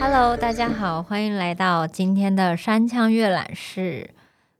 [0.00, 4.10] Hello，大家好，欢迎来到今天的山羌阅览室。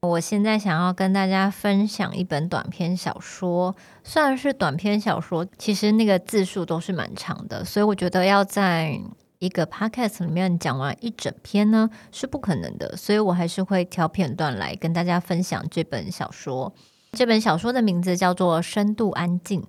[0.00, 9.00] 我现在想要跟大家分享一本短篇小说，虽然是短篇小说，其实那个字数都是蛮长的，所以我觉得要在
[9.38, 16.72] 一个 podcast 里面讲完一整篇呢是不可能的，所以我还是会挑片段来跟大家分享这本小说。
[17.12, 19.62] 这本小说的名字叫做《深度安静》。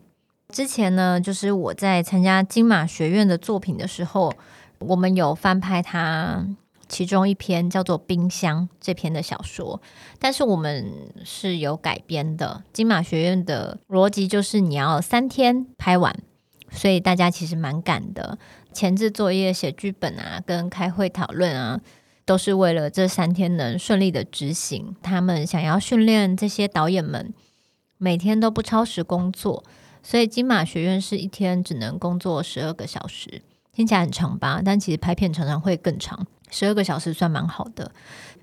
[0.50, 4.34] 之前呢，就是我在参加金马学院的作品的时候，
[4.80, 6.48] 我们有翻拍它。
[6.88, 9.80] 其中一篇叫做《冰箱》这篇的小说，
[10.18, 10.92] 但是我们
[11.24, 12.64] 是有改编的。
[12.74, 16.20] 金马学院的逻辑就是你要三天拍完，
[16.72, 18.40] 所以大家其实蛮赶的。
[18.72, 21.80] 前置作业、写剧本啊，跟开会讨论啊，
[22.26, 24.96] 都是为了这三天能顺利的执行。
[25.02, 27.34] 他们想要训练这些导演们
[27.98, 29.64] 每天都不超时工作，
[30.04, 33.42] 所以金马学院是一天只能工作十二个小时，
[33.74, 34.62] 听起来很长吧？
[34.64, 36.26] 但其实拍片常常会更长。
[36.52, 37.92] 十二个小时算蛮好的，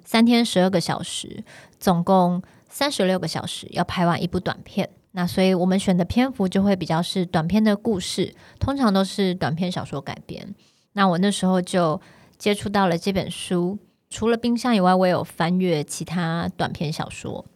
[0.04, 1.42] 三天十二个小时，
[1.80, 4.90] 总共三十六个小时要拍完一部短片。
[5.16, 10.54] 那所以我们选的篇幅就会比较是短篇的故事，通常都是短篇小说改编。
[10.92, 11.98] 那我那时候就
[12.36, 13.78] 接触到了这本书，
[14.10, 17.46] 除了冰箱以外，我也有翻阅其他短篇小说，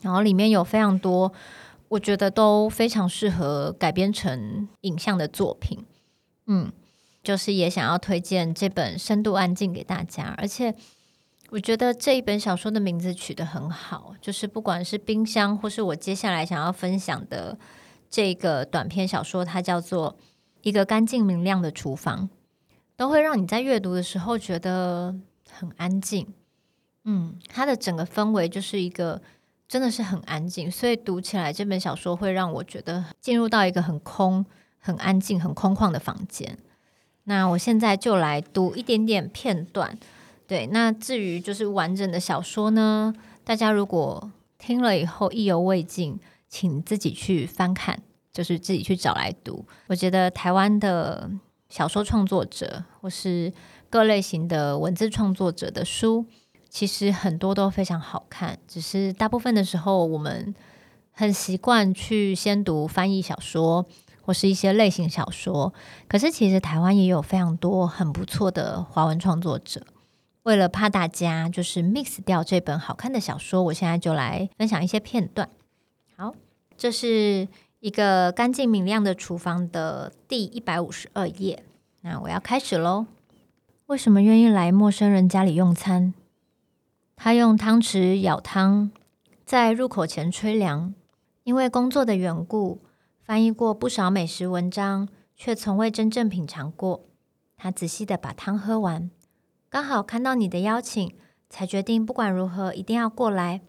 [0.00, 1.30] 然后里面有非常多，
[1.88, 5.84] 我觉得都非常适合改编成影像的作品。
[6.46, 6.72] 嗯。
[7.22, 10.74] 就是也想要推荐这本《深度安静》给大家，而且
[11.54, 17.56] 我觉得这一本小说的名字取得很好，就是不管是冰箱，或是我接下来想要分享的
[18.10, 20.10] 这个短篇小说，它叫做
[20.62, 22.28] 《一个干净明亮的厨房》，
[22.96, 25.14] 都会让你在阅读的时候觉得
[25.48, 26.26] 很安静。
[27.04, 29.22] 嗯，它的整个氛围就是一个
[29.68, 34.44] 真的是很安静，所以读起来这本小说会让我觉得进入到一个很空、
[34.80, 36.58] 很安静、很空旷的房间。
[37.22, 39.96] 那我现在就来读一点点片段，
[40.46, 40.66] 对。
[40.68, 46.18] 那至于就是完整的小说呢，大家如果听了以后意犹未尽，
[46.48, 49.64] 请自己去翻看，就是自己去找来读。
[49.86, 51.30] 我觉得台湾的
[51.68, 53.52] 小说创作者或是
[53.90, 56.26] 各类型的文字创作者的书，
[56.68, 60.54] 其实很多都非常好看，只是大部分的时候我们
[61.12, 63.86] 很习惯去先读翻译小说。
[64.26, 65.74] 或是一些类型小说，
[66.08, 69.86] 可是其实台湾也有非常多很不错的华文创作者。
[70.44, 75.48] 为了怕大家就是 mix 掉这本好看的小说，我现在就来分享一些片段。
[76.16, 76.34] 好，
[76.76, 77.48] 这是
[77.80, 81.64] 一个干净明亮的厨房的第一百五十二页。
[82.02, 83.06] 那我要开始喽。
[83.86, 86.14] 为什么愿意来陌生人家里用餐？
[87.16, 88.90] 他用汤匙舀汤，
[89.46, 90.94] 在入口前吹凉，
[91.44, 92.80] 因为工作的缘故。
[93.22, 97.06] 翻译过不少美食文章，却从未真正品尝过。
[97.56, 99.10] 他仔细的把汤喝完，
[99.74, 101.16] 刚好看到你的邀请，
[101.50, 103.60] 才决定不管如何一定要过来。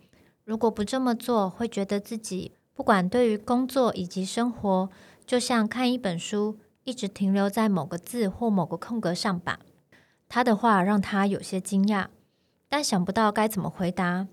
[0.44, 4.88] 如果不这么做，会觉得自己不管对于工作以及生活，
[5.26, 9.58] 就像看一本书，一直停留在某个字或某个空格上吧。
[10.30, 12.06] 他的话让他有些惊讶，
[12.70, 14.28] 但想不到该怎么回答。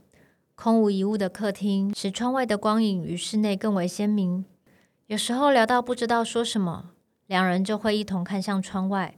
[0.55, 4.45] 空无一物的客厅，使窗外的光影与室内更为鲜明。
[5.07, 6.91] 有时候聊到不知道说什么，
[7.29, 9.15] 两人就会一同看向窗外。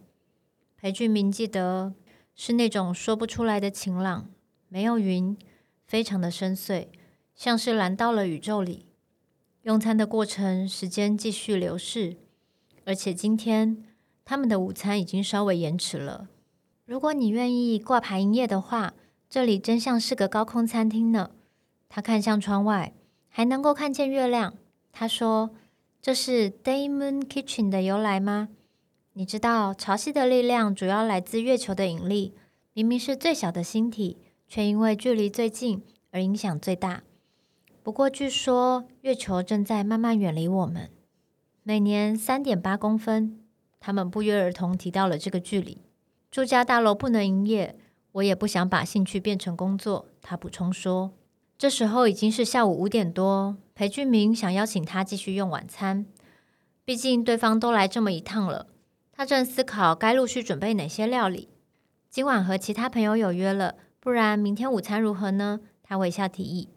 [0.77, 1.95] 裴俊明记得
[2.35, 4.29] 是那种说不出来的晴朗，
[4.69, 5.37] 没有云，
[5.87, 6.89] 非常的深邃，
[7.35, 8.87] 像是蓝到了宇宙里。
[9.63, 12.17] 用餐的过程，时间继续流逝，
[12.85, 13.85] 而且今天
[14.25, 16.29] 他们的午餐已经稍微延迟了。
[16.85, 18.95] 如果你愿意挂牌营业的话，
[19.29, 21.31] 这里真像是个高空餐厅呢。
[21.89, 22.93] 他看向窗外，
[23.29, 24.55] 还能够看见月亮。
[24.93, 25.55] 他说。
[26.05, 28.51] 这是 Day Moon Kitchen 的由来吗？
[29.17, 32.35] 你知道潮汐的力量主要来自月球的引力，
[32.73, 37.05] 明明是最小的星体，却因为距离最近而影响最大。
[37.85, 40.91] 不过据说月球正在慢慢远离我们，
[41.63, 43.39] 每年三点八公分。
[43.79, 45.79] 他们不约而同提到了这个距离。
[46.33, 47.79] 住家大楼不能营业，
[48.13, 50.09] 我也不想把兴趣变成工作。
[50.23, 51.13] 他补充说。
[51.57, 53.57] 这时候已经是下午五点多。
[53.77, 56.05] 裴俊明想邀请他继续用晚餐，
[56.85, 58.67] 毕竟对方都来这么一趟了。
[59.17, 61.49] 他正思考该陆续准备哪些料理。
[62.11, 65.61] 今晚和其他朋友有约了，不然明天午餐如何呢？
[65.85, 66.71] 他微笑提议。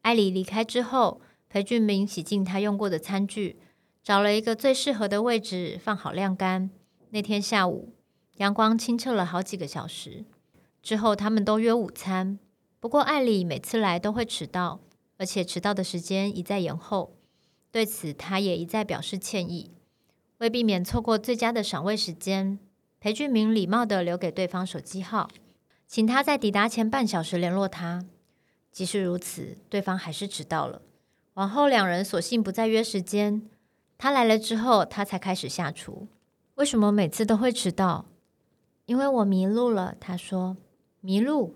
[0.00, 3.60] 艾里离开之后，裴俊明洗净他用过的餐具，
[4.02, 6.70] 找了一个最适合的位置放好晾干。
[7.10, 7.92] 那天下午，
[8.38, 10.24] 阳光清澈了好几个小时。
[10.82, 12.38] 之后，他们都约午餐。
[12.80, 14.80] 不过艾里每次来都会迟到，
[15.18, 17.18] 而且迟到的时间一再延后。
[17.70, 19.72] 对此，他也一再表示歉意。
[20.42, 22.58] 为避免错过最佳的赏味时间，
[22.98, 25.30] 裴俊明礼貌地留给对方手机号，
[25.86, 28.04] 请他在抵达前半小时联络他。
[28.72, 30.82] 即使如此，对方还是迟到了。
[31.34, 33.48] 往后两人索性不再约时间。
[33.96, 36.08] 他来了之后，他才开始下厨。
[36.56, 38.06] 为什么每次都会迟到？
[38.86, 39.94] 因为我迷路了。
[40.00, 40.56] 他说
[41.00, 41.54] ：“迷路？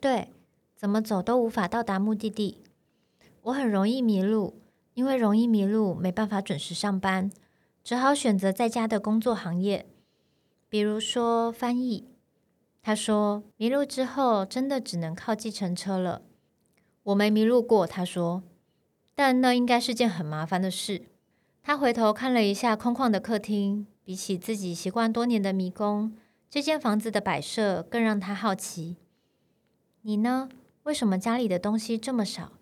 [0.00, 0.28] 对，
[0.74, 2.62] 怎么走都无法到达目的地。
[3.42, 4.62] 我很容易迷路，
[4.94, 7.30] 因为容易迷路，没办法准时上班。”
[7.88, 9.86] 只好选择在家的工作行业，
[10.68, 12.04] 比如说翻译。
[12.82, 16.20] 他说迷路之后，真的只能靠计程车了。
[17.02, 18.42] 我没迷路过，他说，
[19.14, 21.06] 但那应该是件很麻烦的事。
[21.62, 26.12] 他回头看了一下空旷的客厅，比起自己习惯多年的迷宫，
[26.50, 28.96] 这间房子的摆设更让他好奇。
[30.02, 30.50] 你呢？
[30.82, 32.52] 为什么家里的东西这么少？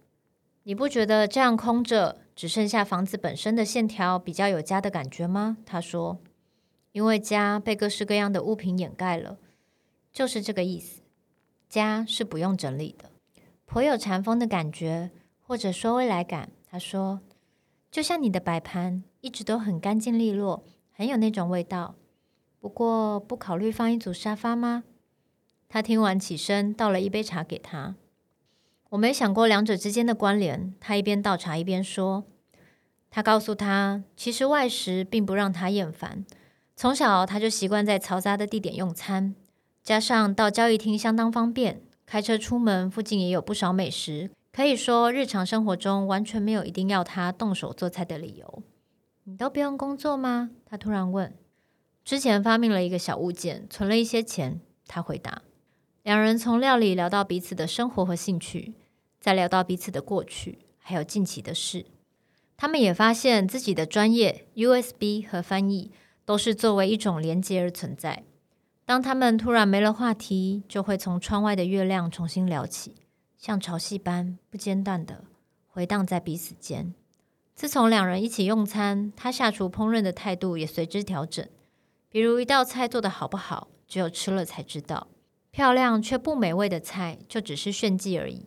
[0.62, 5.56] 你不觉得这样空着，只剩下房子本身的线条比较有家的感觉吗？
[5.64, 6.18] 他说
[6.92, 9.38] ：“因为家被各式各样的物品掩盖了，
[10.12, 11.00] 就是这个意思。
[11.70, 13.10] 家是不用整理的，
[13.64, 15.10] 颇有禅风的感觉，
[15.40, 17.20] 或者说未来感。”他说
[17.90, 20.62] ：“就像你的摆盘一直都很干净利落，
[20.92, 21.94] 很有那种味道。
[22.60, 24.84] 不过，不考虑放一组沙发吗？”
[25.68, 27.96] 他听完起身，倒了一杯茶给他。
[28.90, 30.74] 我没想过两者之间的关联。
[30.80, 32.24] 他一边倒茶一边说
[33.10, 36.24] ：“他告诉他，其实外食并不让他厌烦。
[36.76, 39.34] 从小他就习惯在嘈杂的地点用餐，
[39.82, 44.30] 加上到交易厅相当方便，开车出门附近也有不少美食。
[44.52, 48.62] 可以说，日常生活中完全没有一定要他动手做菜的理由。
[49.24, 50.50] 你都不用工作吗？
[50.64, 51.34] 他突然问。
[52.04, 54.60] 之前发明了一个小物件，存了一些钱。
[54.86, 55.42] 他回答。
[56.06, 58.74] 两人从料理聊到彼此的生活和兴趣，
[59.18, 61.84] 再聊到彼此的过去，还有近期的事。
[62.56, 65.90] 他们也发现自己的专业 USB 和翻译
[66.24, 68.22] 都是作为一种连接而存在。
[68.84, 72.94] 当他们突然没了话题，就会从窗外的月亮重新聊起，
[73.36, 75.24] 像潮汐般不间断地
[75.66, 76.94] 回荡在彼此间。
[77.56, 81.44] 自从两人一起用餐，他下厨烹饪的态度也随之调整。
[82.08, 85.08] 比如一道菜做得好不好，只有吃了才知道。
[85.56, 88.46] 漂亮却不美味的菜，就只是炫技而已。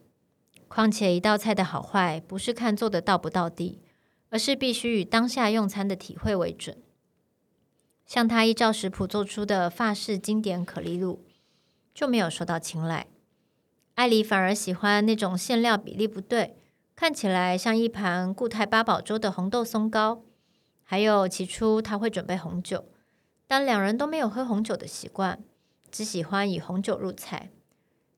[0.68, 3.82] 况且一道菜的好坏，不是看做的到不到地，
[4.30, 6.78] 而是必须以当下用餐的体会为准。
[8.06, 11.26] 像他依照食谱做出的法式经典可丽露，
[11.96, 13.08] 就没有受到青睐。
[13.96, 16.58] 艾里反而喜欢那种馅料比例不对，
[16.96, 20.22] 看起来像一盘固态八宝粥的红豆松糕。
[20.84, 22.86] 还有起初他会准备红酒，
[23.48, 25.44] 但两人都没有喝红酒的习惯。
[25.92, 27.50] 只喜欢以红酒入菜，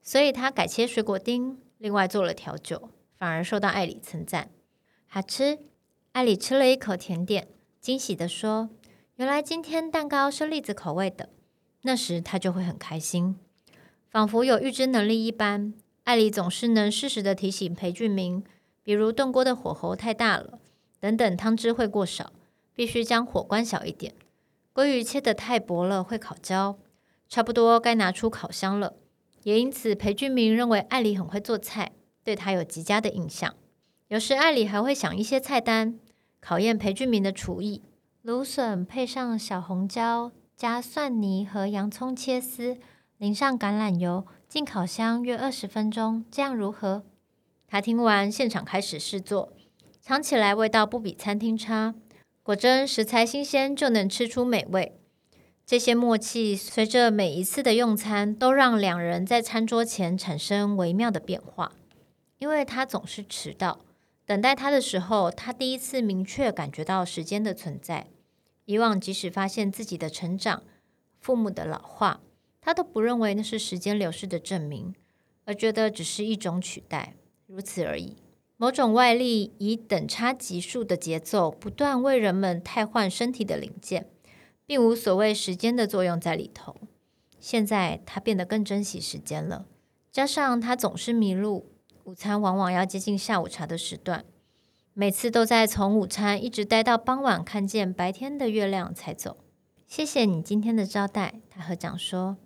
[0.02, 4.50] 所以他改切水果丁，另外做了调酒，反而受到艾里称赞。
[5.08, 5.60] 好吃。
[6.14, 7.48] 艾里吃了一口甜点，
[7.80, 8.70] 惊喜地说
[9.16, 11.30] ：“原来今天蛋糕是栗子口味的。”
[11.84, 13.38] 那时他就会很开心，
[14.10, 15.74] 仿佛有预知能力一般。
[16.04, 18.44] 艾里总是能适时地提醒裴俊明，
[18.84, 20.60] 比如炖锅的火候太大了，
[21.00, 22.34] 等等汤汁会过少，
[22.76, 24.14] 必须将火关小一点。
[24.74, 26.78] 鲑鱼切得太薄了，会烤焦。
[27.32, 28.96] 差不多该拿出烤箱了，
[29.44, 31.94] 也因此裴俊明认为艾里很会做菜，
[32.26, 33.56] 对他有极佳的印象。
[34.10, 35.98] 有时艾里还会想一些菜单，
[36.42, 37.84] 考验裴俊明的厨艺。
[38.22, 42.78] 芦笋配上小红椒，加蒜泥和洋葱切丝，
[43.18, 47.04] 淋上橄榄油，进烤箱约二十分钟，这样如何？
[47.66, 49.54] 他听完现场开始试做，
[50.02, 51.96] 尝起来味道不比餐厅差。
[52.44, 54.98] 果真食材新鲜就能吃出美味。
[55.72, 61.72] 这些默契随着每一次的用餐，都让两人在餐桌前产生微妙的变化。
[62.40, 63.80] 因为他总是迟到，
[64.26, 68.08] 等待他的时候，他第一次明确感觉到时间的存在。
[68.66, 70.62] 以往即使发现自己的成长、
[71.22, 72.20] 父母的老化，
[72.60, 74.94] 他都不认为那是时间流逝的证明，
[75.46, 77.16] 而觉得只是一种取代，
[77.48, 78.18] 如此而已。
[78.58, 84.08] 某种外力以等差级数的节奏，不断为人们替换身体的零件。
[84.72, 86.78] 并无所谓时间的作用在里头。
[87.42, 89.66] 现在他变得更珍惜时间了，
[90.14, 91.74] 加上他总是迷路，
[92.06, 94.24] 午餐往往要接近下午茶的时段，
[94.94, 99.44] 每次都在从午餐一直待到傍晚，看见白天的月亮才走。
[99.86, 102.38] 谢谢你今天的招待，他和讲说。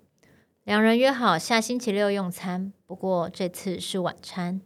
[0.64, 4.62] 两人约好下星期六用餐，不过这次是晚餐。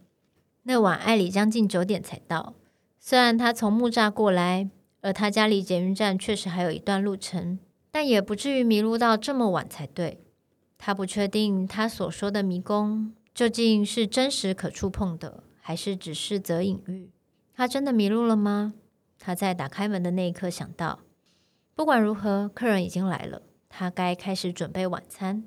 [0.62, 2.54] 那晚艾里将近九点才到，
[2.98, 4.70] 虽然他从木栅过来。
[5.00, 7.58] 而他家离捷运站确实还有一段路程，
[7.90, 10.20] 但也不至于迷路到这么晚才对。
[10.78, 17.10] 他不确定他所说的迷宫究竟是真实可触碰的，还是只是则隐喻？
[17.54, 18.74] 他真的迷路了吗？
[19.18, 21.00] 他在打开门的那一刻想到，
[21.74, 25.44] 不管如何，客人已经来了，他该开始准备晚餐。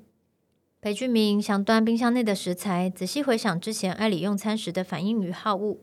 [0.80, 5.78] 裴俊明想端冰箱内的食材，仔细回想之前艾里用餐时的反应与好恶。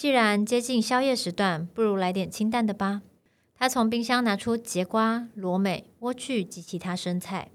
[0.00, 3.02] 既然接近宵夜时段，不如来点清淡的吧。
[3.54, 7.50] 他从冰箱拿出节瓜、罗美、莴苣及其他生菜，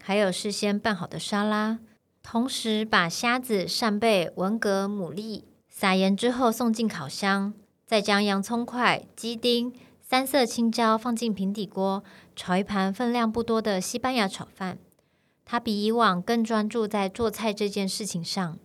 [0.00, 1.80] 还有事先拌好的沙拉，
[2.22, 7.52] 同时把虾子、扇贝、文蛤、牡蛎撒盐之后送进烤箱，
[7.84, 9.70] 再将洋葱块、鸡丁、
[10.00, 12.02] 三色青椒放进平底锅，
[12.34, 14.78] 炒一盘分量不多的西班牙炒饭。
[15.44, 18.58] 他比以往更专注在做菜这件事情上，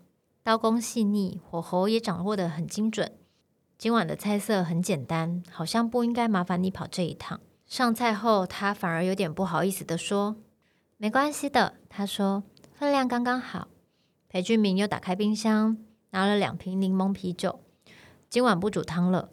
[0.47, 3.11] 刀工细腻，火候也掌握得很精准。
[3.77, 7.41] 今晚的菜色很简单，好像不应该麻烦你跑这一趟。
[7.65, 10.37] 上菜后，他反而有点不好意思地说
[10.95, 13.67] ：“没关系的。”他说：“分量刚刚好。”
[14.29, 15.75] 裴俊明又打开冰箱，
[16.11, 17.59] 拿了两瓶柠檬啤酒。
[18.29, 19.31] 今晚不煮汤了，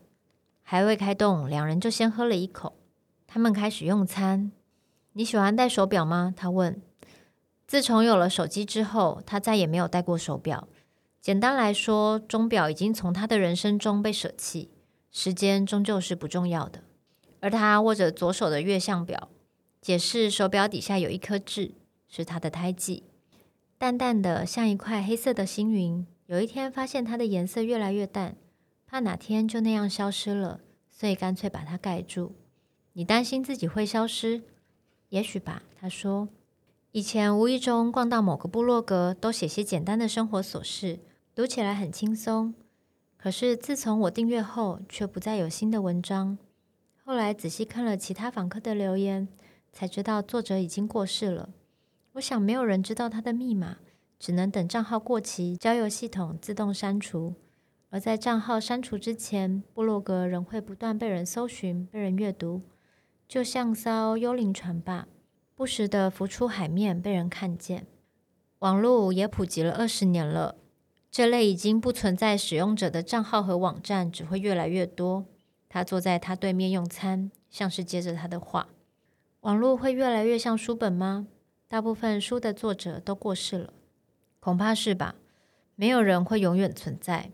[0.65, 2.75] 还未开动，两人就先喝了一口。
[3.29, 4.51] 他们开始用餐。
[5.13, 6.35] 你喜欢戴手表吗？
[6.37, 6.83] 他问。
[7.69, 10.67] 自从有了手机之后，他再也没有戴过手表。
[11.25, 14.69] 简单来说，钟表已经从他的人生中被舍弃，
[15.11, 16.83] 时间终究是不重要的。
[17.41, 19.31] 而他握着左手的月相表，
[19.81, 21.77] 解释手表底下有一颗痣，
[22.07, 23.05] 是他的胎记，
[23.79, 26.07] 淡淡的像一块黑色的星云。
[26.27, 28.37] 有一天发现它的颜色越来越淡，
[28.87, 32.35] 怕哪天就那样消失了，所以干脆把它盖住。
[32.93, 34.43] 你担心自己会消失？
[35.09, 36.29] 也许吧，他说。
[36.93, 41.01] 以前无意中逛到某个部落格，都写些简单的生活琐事，
[41.35, 42.55] 读起来很轻松。
[43.17, 46.39] 可是自从我订阅后，却不再有新的文章。
[47.05, 49.27] 后来仔细看了其他访客的留言，
[49.73, 51.51] 才知道作者已经过世了。
[52.13, 53.79] 我想没有人知道他的密码，
[54.19, 57.35] 只能等账号过期，交友系统自动删除。
[57.91, 62.63] 而在账号删除之前，部落格仍会不断被人搜寻、被人阅读，
[63.27, 65.09] 就像艘幽灵船吧。
[65.57, 67.87] 不时地浮出海面，被人看见。
[68.61, 70.57] 网络也普及了二十年了，
[71.15, 75.27] 这类已经不存在使用者的账号和网站只会越来越多。
[75.69, 78.67] 他坐在他对面用餐，像是接着他的话。
[79.43, 81.29] 网络会越来越像书本吗？
[81.69, 83.73] 大部分书的作者都过世了，
[84.41, 85.15] 恐怕是吧。
[85.77, 87.31] 没有人会永远存在。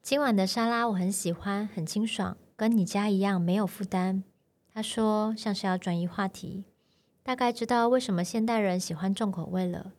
[0.00, 4.24] 今晚的沙拉我很喜欢，很清爽，跟你家一样没有负担。
[4.72, 6.64] 他说，像是要转移话题。
[7.22, 9.92] 大概知道为什么现代人喜欢重口味了。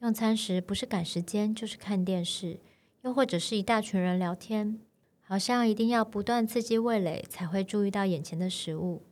[0.00, 2.60] 用餐时不是赶时间，就是看电视，
[3.02, 4.78] 又或者是一大群人聊天，
[5.22, 9.02] 好像一定要不断刺激味蕾才会注意到眼前的食物。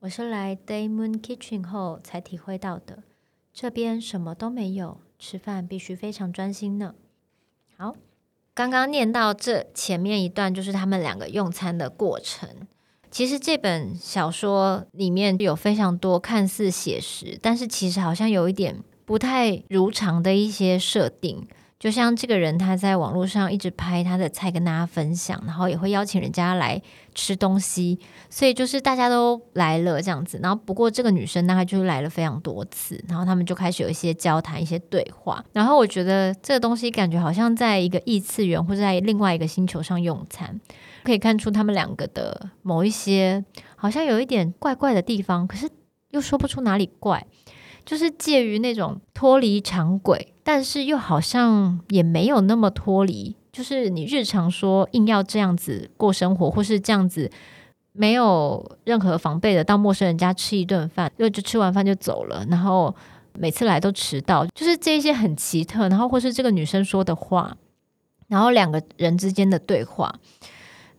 [0.00, 3.04] 我是来 Day Moon Kitchen 后才体会到的，
[3.52, 6.96] 这边什么都没有，吃饭必须非常专心呢。
[7.76, 7.94] 好，
[8.54, 12.48] 刚刚念到这前面一段，就是他们两个用餐的过程。
[13.08, 21.48] 其实这本小说里面有非常多看似写实，但是其实好像有一点不太如常的一些设定。
[21.78, 26.82] 就像这个人他在网络上一直拍他的菜跟大家分享，然后也会邀请人家来
[27.14, 27.98] 吃东西，
[28.28, 30.38] 所以就是大家都来了这样子。
[30.42, 35.42] 然后不过这个女生大概就是来了非常多次，然后他们就开始有一些交谈、一些对话。
[35.52, 40.60] 然后我觉得这个东西感觉好像在一个异次元或者在另外一个星球上用餐。
[41.04, 43.42] 可以看出他们两个的某一些
[43.76, 45.70] 好像有一点怪怪的地方，可是
[46.10, 47.24] 又说不出哪里怪，
[47.88, 53.34] 就是介于那种脱离常轨，但是又好像也没有那么脱离。
[53.50, 57.30] 就是你日常说硬要这样子过生活，或是这样子
[57.92, 62.94] 没有任何防备的到陌生人家吃一顿饭，就就吃完饭就走了，然后
[63.32, 65.88] 每次来都迟到，就是这些很奇特。
[65.88, 67.56] 然后或是这个女生说的话，
[68.26, 70.14] 然后两个人之间的对话。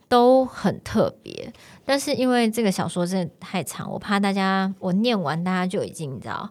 [0.08, 1.52] 都很特别，
[1.84, 6.50] 但是因为这个小说真的太长，我怕大家我念完大家就已经知道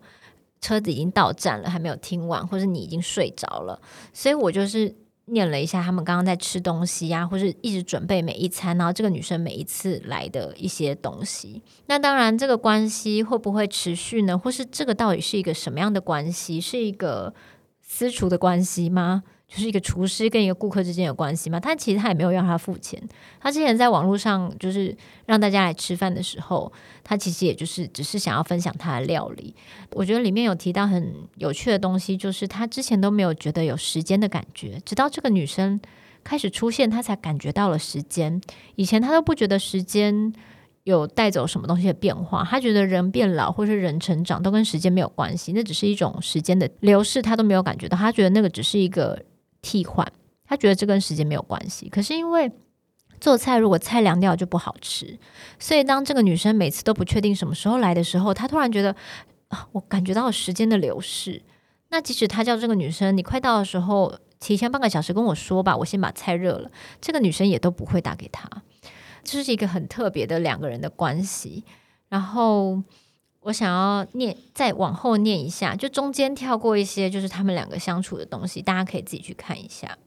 [0.61, 3.79] 车子已经到站了，还没有听完，或是你已经睡着了，
[4.13, 4.93] 所以我就是
[5.25, 11.61] 念了一下他们刚刚在吃东西呀、啊，或是一直准备每一餐，然后这个女生每一次来的一些东西。
[11.85, 14.37] 那当然，这个关系会不会持续呢？
[14.37, 16.59] 或是这个到底是一个什么样的关系？
[16.59, 17.33] 是一个
[17.81, 19.23] 私厨的关系吗？
[19.49, 23.01] 就是一个厨师跟一个顾客之间的关系嘛，他其实他也没有让他付钱。
[23.39, 26.71] 他之前在网络上就是让大家来吃饭的时候，
[27.03, 29.55] 他其实也就是只是想要分享他的料理。
[29.93, 35.81] 我觉得里面有提到很有趣的东西，就是他之前都没有觉得有时间的感觉，直到这个女生
[36.23, 38.39] 开始出现，他才感觉到了时间。
[38.75, 40.31] 以前他都不觉得时间
[40.83, 47.97] 有带走什么东西的变化，他觉得人变老或是人成长都跟时间没有关系，那只是一种时间的流逝，他都没有感觉到。
[47.97, 49.19] 他觉得那个只是一个。
[49.61, 50.05] 替换。
[50.45, 52.51] 他觉得这跟时间没有关系，可是因为
[53.19, 55.19] 做菜如果菜凉掉就不好吃，
[55.59, 58.95] 所以当这个女生每次都不确定什么时候来的时候，她突然觉得
[59.49, 61.41] 啊，我感觉到了时间的流逝。
[61.89, 68.47] 那即使他叫这个女生，你快到的时候提前半个小时跟我说吧，我先把菜热了，这个女生也都不会打给他。
[69.23, 71.63] 这是一个很特别的两个人的关系。
[72.09, 72.81] 然后
[73.41, 79.97] 我想要念，再往后念一下，就中间跳过一些，就是他们两个相处的东西，大家可以自己去看一下。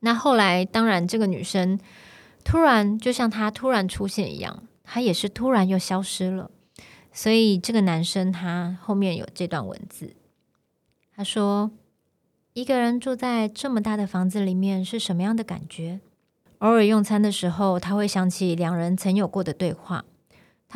[0.00, 1.78] 那后来，当然，这个女生
[2.44, 6.50] 突然就像她突然出现一样，她也是突然又消失了。
[7.12, 10.14] 所以，这个男生他后面有这段文字，
[11.16, 11.70] 他说
[12.52, 16.00] ：“一个人住在这么大的房子里面是什么样的感觉？
[16.58, 20.04] 偶尔用餐的时候，他会想起两人曾有过的对话。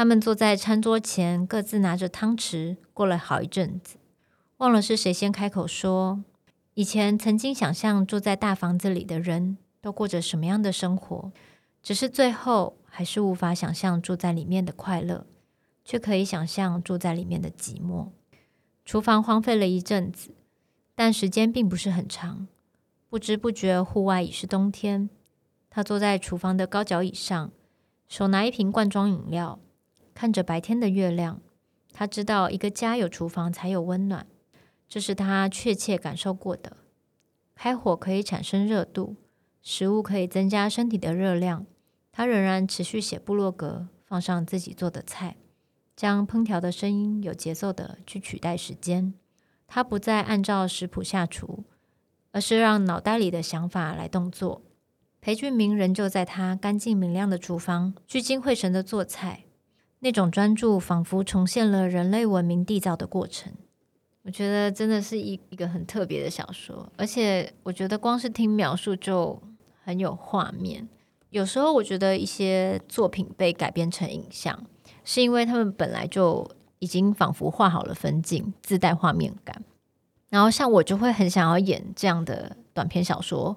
[0.00, 3.98] 他们坐在餐桌前，各自拿着汤匙，过了好一阵子，
[4.56, 6.24] 忘了是谁先开口说。”
[6.72, 11.30] 以前曾经想象住在大房子里的人都过着什么样的生活，
[11.82, 15.26] 只是最后还是无法想象住在里面的快乐，
[15.84, 18.08] 却可以想象住在里面的寂寞。
[18.86, 20.30] 厨房荒废了一阵子，
[20.94, 22.48] 但时间并不是很长。
[23.10, 25.10] 不知不觉，户外已是冬天。
[25.68, 27.50] 他坐在厨房的高脚椅上，
[28.08, 29.58] 手拿一瓶罐装饮料，
[30.20, 31.40] 看着白天的月亮。
[31.94, 34.26] 他知道，一个家有厨房才有温暖。
[34.86, 36.76] 这是他确切感受过的。
[37.54, 39.16] 开火可以产生热度，
[39.62, 41.64] 食物可以增加身体的热量。
[42.12, 45.36] 他仍然持续写部落格，放上自己做的菜，
[45.96, 49.14] 将烹调的声音有节奏的去取代时间。
[49.66, 51.64] 他不再按照食谱下厨，
[52.32, 54.60] 而是让脑袋里的想法来动作。
[55.22, 59.44] 裴俊明仍旧在他干净明亮的厨房聚精会神的做菜，
[60.00, 63.52] 那种专注仿佛重现了人类文明缔造的过程。
[64.22, 69.40] 我觉得真的是一一个很特别的小说，而且我觉得光是听描述就
[69.82, 70.86] 很有画面。
[71.30, 74.66] 有时候我觉得一些作品被改编成影像，
[75.04, 76.46] 是因为他们本来就
[76.80, 79.64] 已经仿佛画好了分镜，自带画面感。
[80.28, 83.56] 然后像我就会很想要演这样的短篇小说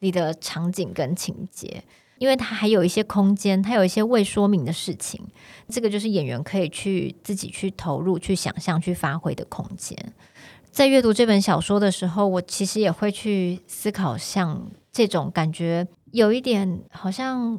[0.00, 1.84] 里的场景跟情节。
[2.20, 5.18] 因为它还有一些空间，它有一些未说明的事情，
[5.70, 9.96] 这个就是演员可以去自己去投入、去想象、去发挥的空间。
[10.70, 17.58] 在阅读这本小说的时候，我其实也会去思考，像这种感觉有一点好像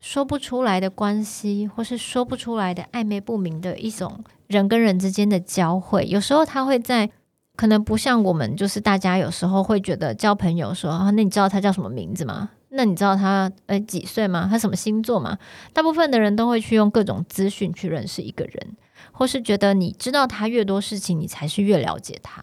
[0.00, 6.04] 说不出来的关系，或是说不出来的暧昧不明的一种人跟人之间的交汇。
[6.08, 7.08] 有时候他会在，
[7.54, 12.50] 可能不像我们，就是大家有时候会觉得交朋友说啊，那你知道他叫什么名字吗？
[12.74, 14.48] 那你知道他诶几岁吗？
[14.50, 15.38] 他什么星座吗？
[15.74, 18.76] 大部分的人都会去用各种资讯去认识一个人，
[19.12, 22.42] 或是觉得你知道他越多事情，你才是越了解他。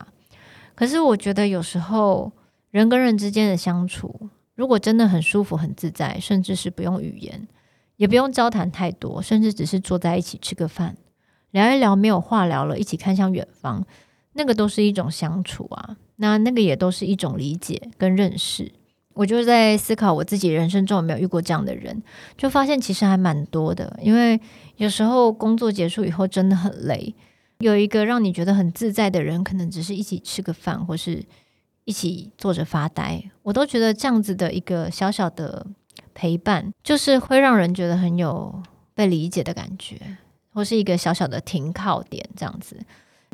[0.75, 2.31] 可是我觉得有时候
[2.69, 7.47] 人跟人之间的相处，如果真的很舒服、很自在，甚至是不用语言，
[7.97, 10.95] 也不用交谈太多，甚至只是坐在一起吃个饭，
[11.49, 13.83] 聊一聊没有话聊了，一起看向远方，
[14.33, 15.97] 那个都是一种相处啊。
[16.17, 18.71] 那那个也都是一种理解跟认识。
[19.19, 22.01] 我就在思考我自己人生中有没有遇过这样的人，
[22.37, 23.99] 就发现其实还蛮多的。
[24.01, 24.39] 因为
[24.77, 27.13] 有时候工作结束以后真的很累，
[27.57, 31.21] 有一个让你觉得很自在的人，可能只是一起吃个饭，或是
[31.83, 35.67] 一起坐着发呆，我都觉得这样子的一个小小的
[36.13, 39.99] 陪伴，就是会让人觉得很有被理解的感觉，
[40.53, 42.77] 或是一个小小的停靠点，这样子，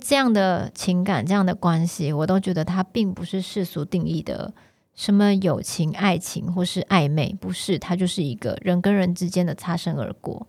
[0.01, 4.51] 这样的情感，这样的关系，我都觉得它并不是世俗定义的。
[4.95, 10.47] 什么友情、爱情或是暧昧，不是，它就是一个人跟人之间的擦身而过，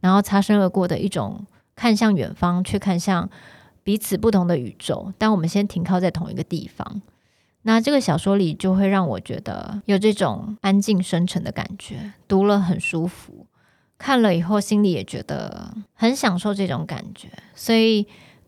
[0.00, 3.28] 然后擦身而过的一种看向远方，却看向
[3.82, 5.12] 彼此不同的宇宙。
[5.18, 7.02] 但我们先停靠在同一个地方，
[7.62, 13.46] 那这个小说里就会让我觉得有这种安静深沉的感觉，读了很舒服，
[13.98, 17.28] 看了以后心里也觉得很享受这种感觉。
[17.54, 18.06] 所以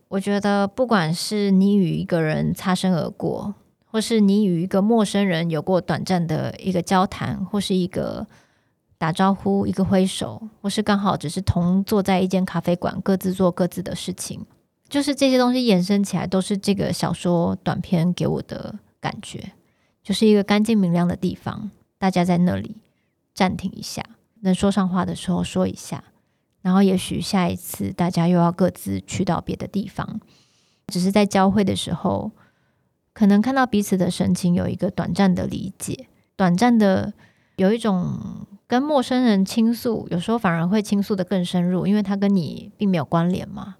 [0.08, 3.54] 我觉得，不管是你与一个人擦身而过，
[3.92, 8.26] 或是你与一个陌生人有过短暂的一个交谈，或是一个
[8.96, 14.46] 打招呼、一个挥手，或是刚好只是同坐在一间咖啡馆，各自做各自的事情，
[14.88, 19.52] 就是这些东西延伸起来，都是这个小说短篇给我的感觉，
[20.02, 22.76] 就是一个干净明亮的地方，大家在那里
[23.34, 24.02] 暂停一下，
[24.40, 26.02] 能说上话的时候说一下，
[26.62, 30.18] 然后也许下一次大家又要各自去到别的地方，
[30.86, 32.32] 只是在交汇的时候。
[33.14, 37.12] 可能看到彼此的神情，有一个短暂的理解，短暂的
[37.56, 43.76] 有一种跟陌生人倾诉，有时候反而会倾诉得更深入，因为他跟你并没有关联嘛，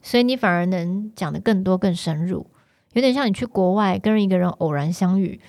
[0.00, 2.46] 所以你反而能讲得更多、更深入。
[2.92, 5.40] 有点像你去国外跟一个人偶然相遇，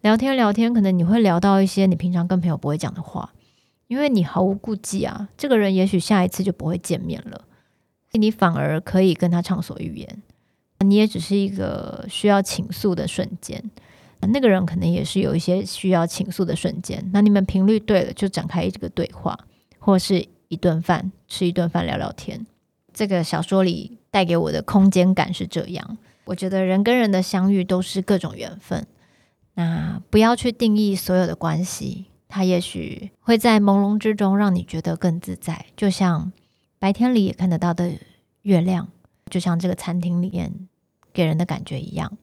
[0.00, 3.32] 聊天聊天，可能你会聊到一些你平常跟朋友不会讲的话，
[3.86, 5.28] 因为你毫无顾忌啊。
[5.36, 7.44] 这个人也许下一次就不会见面了，
[8.12, 10.22] 你反而可以跟他畅所欲言。
[10.80, 13.62] 你也只是一个需要倾诉的瞬间，
[14.20, 17.08] 那个人可能也是有一些需要倾诉的瞬间。
[17.12, 19.38] 那你们频率对了，就展开这个对话，
[19.78, 22.46] 或是一顿饭，吃一顿饭聊聊天。
[22.92, 25.98] 这个小说里带给我的空间感是这样。
[26.24, 28.86] 我觉得人跟人的相遇都是各种缘分。
[29.54, 36.32] 那不要去定义所有的关系，它也许会在朦胧之中让你觉得更自在，就像
[36.78, 37.92] 白天里也看得到的
[38.42, 38.88] 月亮。
[39.28, 40.68] 就像这个餐厅里面
[41.12, 42.16] 给人的感觉一样，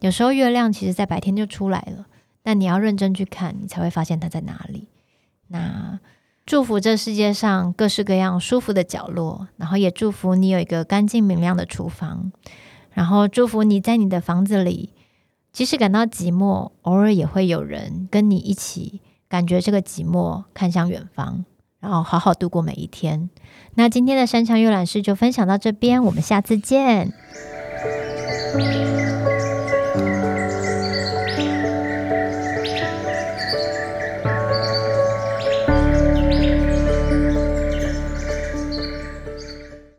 [0.00, 2.06] 有时候月亮其实在白天就出来了，
[2.42, 4.88] 但你要认真去看，你才会发现它在哪里。
[5.48, 6.00] 那
[6.46, 12.32] 祝福这世界上各式各样舒服的角落，然后也祝福你有一个干净明亮的厨房，
[12.92, 14.90] 然后祝福你在你的房子里，
[15.52, 21.44] 即使感到寂寞，偶尔也会有人跟你一起感觉这个寂寞，看向远方。
[21.80, 23.30] 然后好好度过每一天。
[23.74, 27.12] 那今天的山墙阅览室就分享到这边，我们下次见。